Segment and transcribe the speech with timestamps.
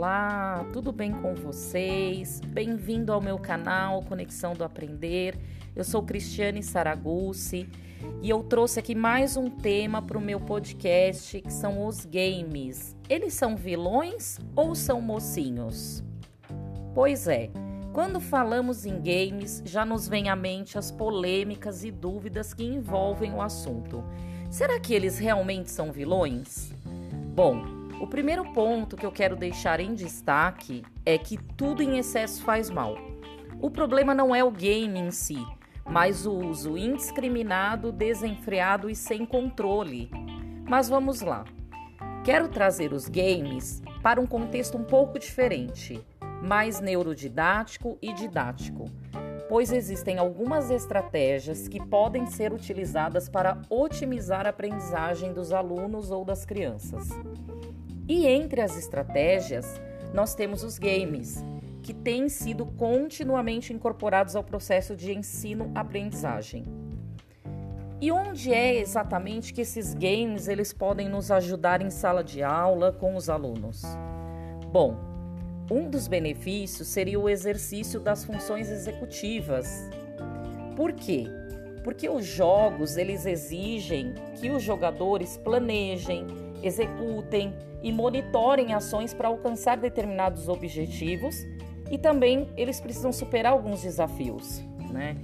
[0.00, 2.40] Olá, tudo bem com vocês?
[2.40, 5.38] Bem-vindo ao meu canal Conexão do Aprender.
[5.76, 7.68] Eu sou Cristiane Saragucci
[8.22, 12.96] e eu trouxe aqui mais um tema para o meu podcast que são os games.
[13.10, 16.02] Eles são vilões ou são mocinhos?
[16.94, 17.50] Pois é,
[17.92, 23.34] quando falamos em games, já nos vem à mente as polêmicas e dúvidas que envolvem
[23.34, 24.02] o assunto.
[24.50, 26.72] Será que eles realmente são vilões?
[27.34, 32.42] Bom, o primeiro ponto que eu quero deixar em destaque é que tudo em excesso
[32.42, 32.96] faz mal.
[33.60, 35.46] O problema não é o game em si,
[35.84, 40.10] mas o uso indiscriminado, desenfreado e sem controle.
[40.66, 41.44] Mas vamos lá.
[42.24, 46.02] Quero trazer os games para um contexto um pouco diferente,
[46.42, 48.86] mais neurodidático e didático,
[49.46, 56.24] pois existem algumas estratégias que podem ser utilizadas para otimizar a aprendizagem dos alunos ou
[56.24, 57.10] das crianças.
[58.10, 59.80] E entre as estratégias,
[60.12, 61.44] nós temos os games,
[61.80, 66.64] que têm sido continuamente incorporados ao processo de ensino-aprendizagem.
[68.00, 72.90] E onde é exatamente que esses games eles podem nos ajudar em sala de aula
[72.90, 73.82] com os alunos?
[74.72, 74.96] Bom,
[75.70, 79.88] um dos benefícios seria o exercício das funções executivas.
[80.74, 81.28] Por quê?
[81.84, 89.76] Porque os jogos eles exigem que os jogadores planejem, executem e monitorem ações para alcançar
[89.76, 91.36] determinados objetivos
[91.90, 94.62] e também eles precisam superar alguns desafios.
[94.90, 95.16] Né?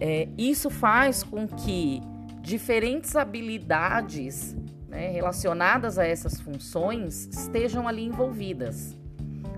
[0.00, 2.00] É, isso faz com que
[2.42, 4.56] diferentes habilidades
[4.88, 8.96] né, relacionadas a essas funções estejam ali envolvidas.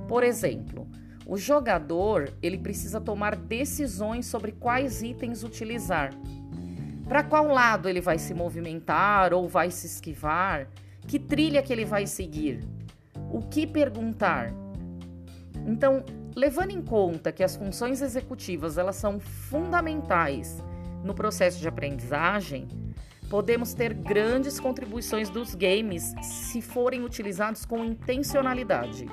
[0.07, 0.87] Por exemplo,
[1.27, 6.13] o jogador ele precisa tomar decisões sobre quais itens utilizar.
[7.09, 10.69] Para qual lado ele vai se movimentar ou vai se esquivar?
[11.07, 12.61] Que trilha que ele vai seguir?
[13.31, 14.53] O que perguntar?
[15.67, 16.05] Então,
[16.35, 20.63] levando em conta que as funções executivas elas são fundamentais
[21.05, 22.69] no processo de aprendizagem,
[23.29, 29.07] podemos ter grandes contribuições dos games se forem utilizados com intencionalidade.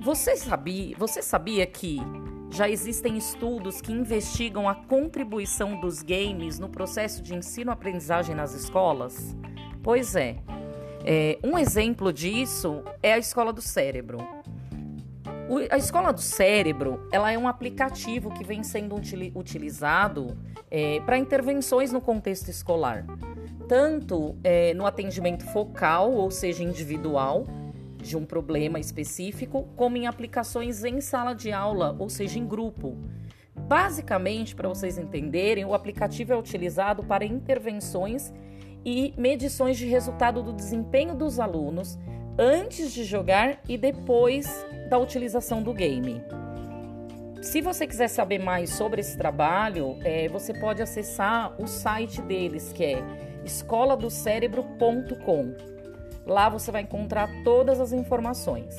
[0.00, 1.98] Você sabia, você sabia que
[2.50, 9.36] já existem estudos que investigam a contribuição dos games no processo de ensino-aprendizagem nas escolas?
[9.88, 10.36] Pois é.
[11.02, 11.38] é.
[11.42, 14.18] Um exemplo disso é a Escola do Cérebro.
[15.48, 18.94] O, a Escola do Cérebro ela é um aplicativo que vem sendo
[19.34, 20.36] utilizado
[20.70, 23.06] é, para intervenções no contexto escolar,
[23.66, 27.46] tanto é, no atendimento focal, ou seja, individual,
[27.96, 32.94] de um problema específico, como em aplicações em sala de aula, ou seja, em grupo.
[33.56, 38.30] Basicamente, para vocês entenderem, o aplicativo é utilizado para intervenções
[38.84, 41.98] e medições de resultado do desempenho dos alunos
[42.38, 46.22] antes de jogar e depois da utilização do game.
[47.42, 52.72] Se você quiser saber mais sobre esse trabalho, é, você pode acessar o site deles,
[52.72, 53.02] que é
[53.44, 55.54] escoladocérebro.com.
[56.26, 58.76] Lá você vai encontrar todas as informações.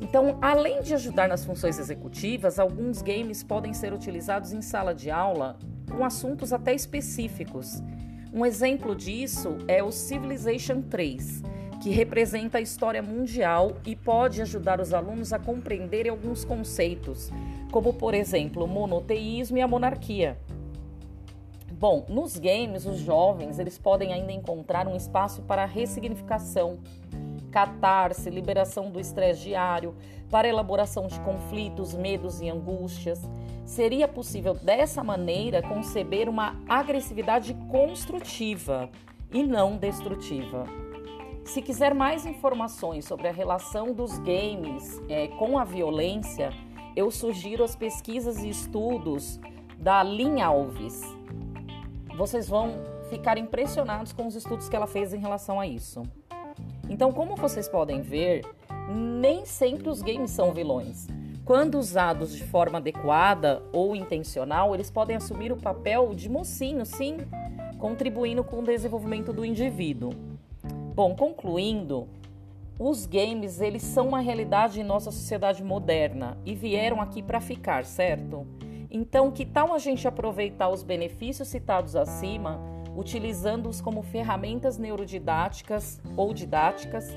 [0.00, 5.10] Então, além de ajudar nas funções executivas, alguns games podem ser utilizados em sala de
[5.10, 5.56] aula
[5.90, 7.82] com assuntos até específicos
[8.36, 11.42] um exemplo disso é o Civilization 3,
[11.82, 17.30] que representa a história mundial e pode ajudar os alunos a compreenderem alguns conceitos,
[17.72, 20.38] como por exemplo o monoteísmo e a monarquia.
[21.72, 26.78] Bom, nos games, os jovens eles podem ainda encontrar um espaço para ressignificação,
[27.50, 29.94] catarse, liberação do estresse diário,
[30.30, 33.22] para elaboração de conflitos, medos e angústias.
[33.66, 38.88] Seria possível dessa maneira conceber uma agressividade construtiva
[39.32, 40.64] e não destrutiva.
[41.44, 46.50] Se quiser mais informações sobre a relação dos games é, com a violência,
[46.94, 49.40] eu sugiro as pesquisas e estudos
[49.76, 51.02] da Lin Alves.
[52.16, 52.72] Vocês vão
[53.10, 56.02] ficar impressionados com os estudos que ela fez em relação a isso.
[56.88, 58.44] Então, como vocês podem ver,
[58.94, 61.08] nem sempre os games são vilões.
[61.46, 67.18] Quando usados de forma adequada ou intencional, eles podem assumir o papel de mocinho, sim,
[67.78, 70.10] contribuindo com o desenvolvimento do indivíduo.
[70.92, 72.08] Bom, concluindo,
[72.80, 77.84] os games eles são uma realidade em nossa sociedade moderna e vieram aqui para ficar,
[77.84, 78.44] certo?
[78.90, 82.60] Então, que tal a gente aproveitar os benefícios citados acima
[82.96, 87.14] utilizando-os como ferramentas neurodidáticas ou didáticas,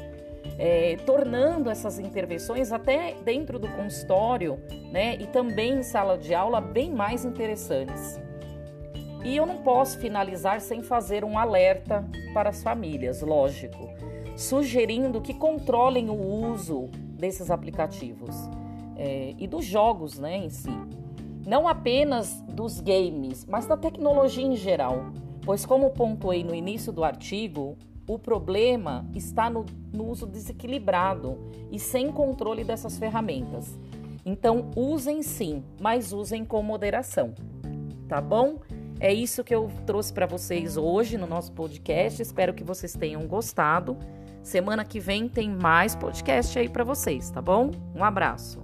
[0.57, 4.59] é, tornando essas intervenções até dentro do consultório
[4.91, 8.19] né, e também em sala de aula bem mais interessantes.
[9.23, 13.89] E eu não posso finalizar sem fazer um alerta para as famílias, lógico,
[14.35, 18.35] sugerindo que controlem o uso desses aplicativos
[18.95, 20.69] é, e dos jogos né, em si.
[21.45, 25.05] Não apenas dos games, mas da tecnologia em geral.
[25.43, 27.77] Pois, como pontuei no início do artigo,
[28.09, 29.63] o problema está no,
[29.93, 31.37] no uso desequilibrado
[31.71, 33.77] e sem controle dessas ferramentas.
[34.25, 37.35] Então, usem sim, mas usem com moderação.
[38.07, 38.61] Tá bom?
[38.99, 42.19] É isso que eu trouxe para vocês hoje no nosso podcast.
[42.19, 43.95] Espero que vocês tenham gostado.
[44.41, 47.69] Semana que vem tem mais podcast aí para vocês, tá bom?
[47.95, 48.59] Um abraço.